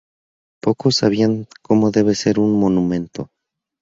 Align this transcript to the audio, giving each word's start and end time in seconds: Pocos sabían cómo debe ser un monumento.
Pocos 0.63 0.95
sabían 0.95 1.47
cómo 1.61 1.91
debe 1.91 2.15
ser 2.15 2.39
un 2.39 2.59
monumento. 2.59 3.29